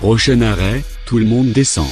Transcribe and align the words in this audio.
Prochain 0.00 0.42
arrêt, 0.42 0.84
tout 1.06 1.18
le 1.18 1.24
monde 1.24 1.50
descend. 1.50 1.88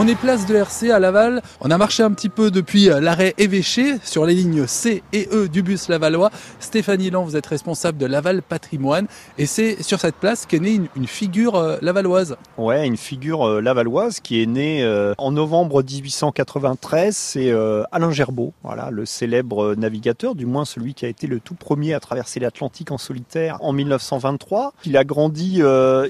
On 0.00 0.06
est 0.06 0.14
place 0.14 0.46
de 0.46 0.54
RC 0.54 0.92
à 0.92 1.00
Laval. 1.00 1.42
On 1.60 1.72
a 1.72 1.76
marché 1.76 2.04
un 2.04 2.12
petit 2.12 2.28
peu 2.28 2.52
depuis 2.52 2.88
euh, 2.88 3.00
l'arrêt 3.00 3.34
évêché 3.36 3.96
sur 4.04 4.26
les 4.26 4.34
lignes 4.34 4.64
C 4.68 5.02
et 5.12 5.28
E 5.32 5.48
du 5.48 5.64
bus 5.64 5.88
lavallois. 5.88 6.30
Stéphanie 6.60 7.10
Lan, 7.10 7.24
vous 7.24 7.34
êtes 7.34 7.46
responsable 7.46 7.98
de 7.98 8.06
Laval 8.06 8.42
Patrimoine 8.42 9.08
et 9.38 9.46
c'est 9.46 9.82
sur 9.82 9.98
cette 9.98 10.14
place 10.14 10.46
qu'est 10.46 10.60
née 10.60 10.80
une, 10.94 11.06
figure 11.08 11.56
euh, 11.56 11.78
lavalloise. 11.82 12.36
Ouais, 12.58 12.86
une 12.86 12.96
figure 12.96 13.44
euh, 13.44 13.60
lavalloise 13.60 14.20
qui 14.20 14.40
est 14.40 14.46
née 14.46 14.86
en 15.18 15.32
novembre 15.32 15.82
1893. 15.82 17.16
C'est 17.16 17.52
Alain 17.90 18.12
Gerbeau, 18.12 18.52
voilà, 18.62 18.90
le 18.92 19.04
célèbre 19.04 19.74
navigateur, 19.74 20.36
du 20.36 20.46
moins 20.46 20.64
celui 20.64 20.94
qui 20.94 21.06
a 21.06 21.08
été 21.08 21.26
le 21.26 21.40
tout 21.40 21.54
premier 21.54 21.92
à 21.94 21.98
traverser 21.98 22.38
l'Atlantique 22.38 22.92
en 22.92 22.98
solitaire 22.98 23.58
en 23.62 23.72
1923. 23.72 24.74
Il 24.84 24.96
a 24.96 25.02
grandi 25.02 25.60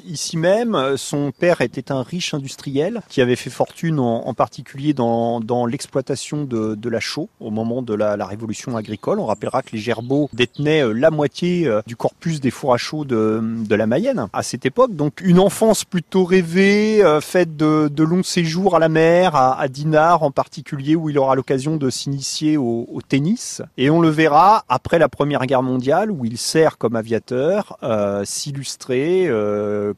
ici 0.05 0.37
même. 0.37 0.77
Son 0.99 1.33
père 1.33 1.63
était 1.63 1.91
un 1.91 2.03
riche 2.03 2.35
industriel 2.35 3.01
qui 3.09 3.23
avait 3.23 3.37
fait 3.37 3.49
fortune 3.49 3.78
en, 3.87 4.35
particulier 4.35 4.93
dans, 4.93 5.67
l'exploitation 5.67 6.45
de, 6.45 6.89
la 6.89 7.01
chaux 7.01 7.29
au 7.41 7.51
moment 7.51 7.83
de 7.83 7.95
la, 7.95 8.27
révolution 8.27 8.77
agricole. 8.77 9.21
On 9.21 9.27
rappellera 9.27 9.63
que 9.63 9.71
les 9.73 9.79
Gerbeaux 9.79 10.29
détenaient 10.33 10.85
euh, 10.85 10.93
la 10.93 11.11
moitié 11.11 11.67
euh, 11.67 11.81
du 11.87 11.97
corpus 11.97 12.41
des 12.41 12.51
fours 12.51 12.75
à 12.75 12.77
chaux 12.77 13.05
de, 13.05 13.43
la 13.71 13.87
Mayenne 13.87 14.27
à 14.33 14.43
cette 14.43 14.67
époque. 14.67 14.95
Donc 14.95 15.21
une 15.23 15.39
enfance 15.39 15.85
plutôt 15.85 16.25
rêvée, 16.25 17.03
euh, 17.03 17.21
faite 17.21 17.57
de, 17.57 18.03
longs 18.03 18.23
séjours 18.23 18.77
à 18.77 18.79
la 18.79 18.89
mer, 18.89 19.35
à, 19.35 19.69
Dinard 19.69 20.23
en 20.23 20.31
particulier, 20.31 20.97
où 20.97 21.11
il 21.11 21.19
aura 21.19 21.35
l'occasion 21.35 21.77
de 21.77 21.91
s'initier 21.91 22.57
au, 22.57 22.87
tennis. 23.09 23.63
Et 23.77 23.91
on 23.91 24.01
le 24.01 24.09
verra 24.09 24.65
après 24.69 24.99
la 24.99 25.09
Première 25.09 25.47
Guerre 25.47 25.63
mondiale, 25.63 26.11
où 26.11 26.25
il 26.25 26.37
sert 26.37 26.79
comme 26.79 26.97
aviateur, 26.97 27.79
s'illustrer 28.25 29.31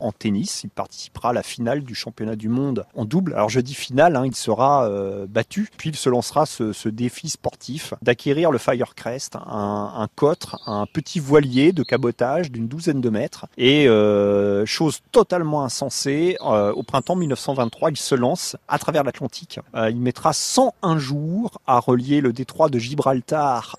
en 0.01 0.13
tennis. 0.13 0.63
Il 0.65 0.71
participera 0.71 1.31
à 1.31 1.33
la 1.33 1.43
finale 1.43 1.83
du 1.83 1.95
championnat 1.95 2.37
du 2.37 2.49
monde 2.49 2.85
en 2.95 3.05
double. 3.05 3.35
Alors 3.35 3.49
je 3.49 3.61
dis 3.61 3.70
finale, 3.75 4.17
hein, 4.17 4.27
il 4.27 4.35
sera 4.35 4.89
euh, 4.89 5.27
battu, 5.29 5.69
puis 5.77 5.91
il 5.91 5.97
se 5.97 6.09
lancera 6.09 6.47
ce, 6.47 6.89
défi 6.89 7.29
sportif 7.29 7.95
d'acquérir 8.03 8.51
le 8.51 8.59
Firecrest, 8.59 9.37
un, 9.37 9.93
un 9.97 10.09
cotre, 10.15 10.59
un 10.67 10.87
petit 10.87 11.21
voilier 11.21 11.73
de 11.73 11.83
cabotage 11.83 12.51
d'une 12.51 12.67
douzaine 12.67 13.01
de 13.01 13.11
mètres. 13.11 13.47
Et 13.57 13.87
euh, 13.89 14.67
chose 14.67 15.01
totalement 15.13 15.63
insensée, 15.63 16.37
euh, 16.41 16.73
au 16.73 16.83
printemps 16.83 17.17
1923, 17.17 17.91
il 17.91 17.97
se 17.97 18.15
lance 18.15 18.57
à 18.69 18.79
travers 18.79 19.05
l'Atlantique. 19.05 19.61
il 19.75 20.01
mettra 20.01 20.33
101 20.33 20.99
jours 20.99 21.61
à 21.67 21.79
relier 21.79 22.21
le 22.21 22.33
détroit 22.33 22.69
de 22.69 22.79
Gibraltar 22.79 23.77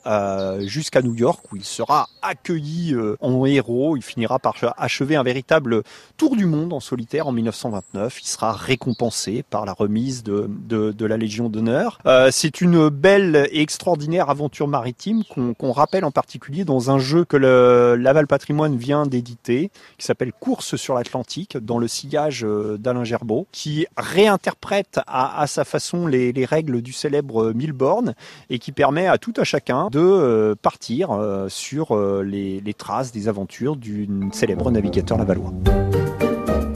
jusqu'à 0.61 1.01
New 1.01 1.15
York, 1.15 1.43
où 1.51 1.55
il 1.55 1.65
sera 1.65 2.07
accueilli 2.21 2.95
en 3.19 3.45
héros. 3.45 3.97
Il 3.97 4.03
finira 4.03 4.39
par 4.39 4.55
achever 4.77 5.15
un 5.15 5.23
véritable 5.23 5.83
tour 6.17 6.35
du 6.35 6.45
monde 6.45 6.73
en 6.73 6.79
solitaire 6.79 7.27
en 7.27 7.31
1929. 7.31 8.21
Il 8.21 8.27
sera 8.27 8.53
récompensé 8.53 9.43
par 9.49 9.65
la 9.65 9.70
remise 9.73 10.23
de, 10.23 11.05
la 11.05 11.17
Légion 11.17 11.49
d'honneur. 11.49 11.99
Euh, 12.05 12.29
c'est 12.31 12.61
une 12.61 12.89
belle 12.89 13.47
et 13.51 13.61
extraordinaire 13.61 14.29
aventure 14.29 14.67
maritime 14.67 15.23
qu'on 15.57 15.71
rappelle 15.71 16.05
en 16.05 16.11
particulier 16.11 16.63
dans 16.63 16.91
un 16.91 16.99
jeu 16.99 17.25
que 17.25 17.37
le 17.37 17.95
Laval 17.95 18.27
Patrimoine 18.27 18.77
vient 18.77 19.05
d'éditer, 19.05 19.71
qui 19.97 20.05
s'appelle 20.05 20.31
Course 20.31 20.75
sur 20.75 20.95
l'Atlantique, 20.95 21.57
dans 21.57 21.77
le 21.77 21.87
sillage 21.87 22.43
euh, 22.43 22.77
d'Alain 22.77 23.03
Gerbeau, 23.03 23.47
qui 23.51 23.85
réinterprète 23.97 24.99
à, 25.07 25.45
sa 25.47 25.63
façon 25.63 26.07
les, 26.07 26.31
les, 26.31 26.45
règles 26.45 26.81
du 26.81 26.93
célèbre 26.93 27.51
Milborn 27.53 28.13
et 28.49 28.59
qui 28.59 28.71
permet 28.71 29.07
à 29.07 29.17
tout 29.17 29.33
à 29.37 29.43
chacun 29.43 29.87
de 29.91 29.99
euh, 29.99 30.55
partir 30.61 31.09
sur 31.47 31.97
les, 32.23 32.61
les 32.61 32.73
traces 32.73 33.11
des 33.11 33.27
aventures 33.27 33.75
d'une 33.75 34.31
célèbre 34.33 34.71
navigateur 34.71 35.17
lavallois. 35.17 35.51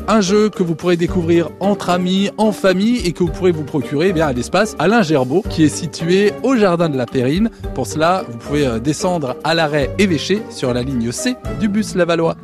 Un 0.07 0.21
jeu 0.21 0.49
que 0.49 0.61
vous 0.61 0.75
pourrez 0.75 0.97
découvrir 0.97 1.49
entre 1.59 1.89
amis, 1.89 2.29
en 2.37 2.51
famille 2.51 2.97
et 3.05 3.11
que 3.11 3.23
vous 3.23 3.31
pourrez 3.31 3.51
vous 3.51 3.63
procurer 3.63 4.09
eh 4.09 4.13
bien, 4.13 4.27
à 4.27 4.33
l'espace 4.33 4.75
Alain 4.77 5.01
Gerbeau 5.01 5.43
qui 5.49 5.63
est 5.63 5.69
situé 5.69 6.31
au 6.43 6.55
jardin 6.55 6.89
de 6.89 6.97
la 6.97 7.07
Périne. 7.07 7.49
Pour 7.73 7.87
cela, 7.87 8.23
vous 8.29 8.37
pouvez 8.37 8.67
euh, 8.67 8.79
descendre 8.79 9.35
à 9.43 9.55
l'arrêt 9.55 9.89
évêché 9.97 10.43
sur 10.51 10.73
la 10.75 10.83
ligne 10.83 11.11
C 11.11 11.35
du 11.59 11.69
bus 11.69 11.95
lavallois. 11.95 12.35